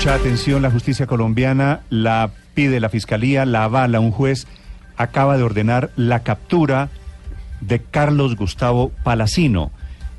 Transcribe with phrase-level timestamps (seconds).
[0.00, 4.46] Mucha atención, la justicia colombiana la pide la fiscalía, la avala un juez,
[4.96, 6.88] acaba de ordenar la captura
[7.60, 9.72] de Carlos Gustavo Palacino,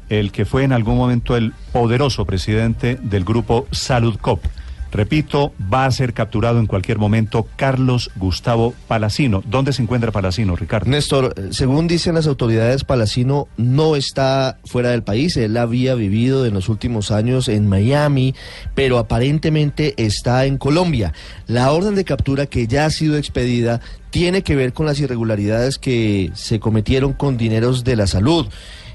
[0.10, 4.46] el que fue en algún momento el poderoso presidente del grupo Salud Cop.
[4.92, 9.42] Repito, va a ser capturado en cualquier momento Carlos Gustavo Palacino.
[9.46, 10.90] ¿Dónde se encuentra Palacino, Ricardo?
[10.90, 15.38] Néstor, eh, según dicen las autoridades, Palacino no está fuera del país.
[15.38, 18.36] Él había vivido en los últimos años en Miami,
[18.76, 21.14] pero aparentemente está en Colombia.
[21.48, 25.78] La orden de captura que ya ha sido expedida tiene que ver con las irregularidades
[25.78, 28.48] que se cometieron con dineros de la salud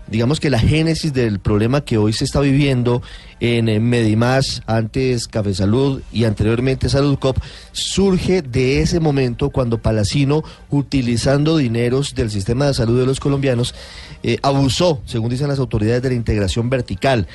[0.09, 3.03] digamos que la génesis del problema que hoy se está viviendo
[3.41, 7.39] en Medimás, antes Café Salud y anteriormente Salud Cop,
[7.73, 13.75] surge de ese momento cuando Palacino, utilizando dineros del sistema de salud de los colombianos,
[14.23, 17.27] eh, abusó, según dicen las autoridades, de la integración vertical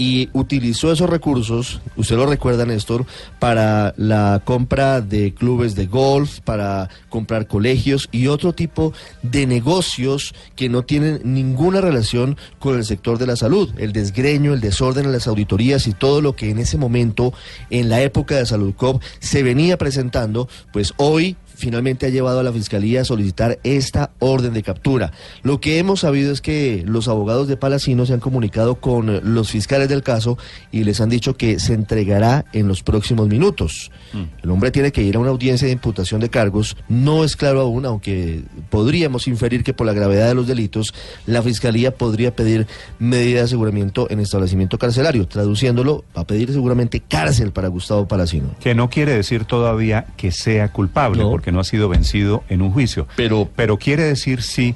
[0.00, 3.04] y utilizó esos recursos, usted lo recuerda Néstor,
[3.38, 10.34] para la compra de clubes de golf, para comprar colegios y otro tipo de negocios
[10.56, 15.04] que no tienen ninguna relación con el sector de la salud, el desgreño, el desorden
[15.04, 17.34] en las auditorías y todo lo que en ese momento,
[17.68, 22.42] en la época de Salud Cop, se venía presentando, pues hoy finalmente ha llevado a
[22.42, 25.12] la Fiscalía a solicitar esta orden de captura.
[25.42, 29.50] Lo que hemos sabido es que los abogados de Palacino se han comunicado con los
[29.50, 30.38] fiscales del caso
[30.72, 33.90] y les han dicho que se entregará en los próximos minutos.
[34.12, 34.44] Mm.
[34.44, 36.76] El hombre tiene que ir a una audiencia de imputación de cargos.
[36.88, 40.94] No es claro aún, aunque podríamos inferir que por la gravedad de los delitos,
[41.26, 42.66] la Fiscalía podría pedir
[42.98, 45.26] medida de aseguramiento en establecimiento carcelario.
[45.26, 48.54] Traduciéndolo, va a pedir seguramente cárcel para Gustavo Palacino.
[48.60, 52.72] Que no quiere decir todavía que sea culpable, porque no ha sido vencido en un
[52.72, 53.06] juicio.
[53.16, 54.74] Pero, pero quiere decir sí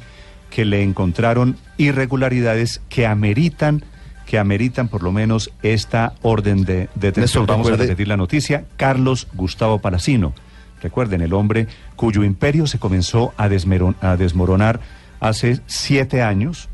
[0.50, 3.84] que le encontraron irregularidades que ameritan
[4.26, 7.46] que ameritan por lo menos esta orden de detención.
[7.46, 8.64] Vamos a repetir la noticia.
[8.76, 10.34] Carlos Gustavo Palacino.
[10.82, 14.80] Recuerden, el hombre cuyo imperio se comenzó a, a desmoronar
[15.20, 16.68] hace siete años,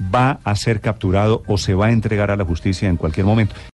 [0.00, 3.54] va a ser capturado o se va a entregar a la justicia en cualquier momento.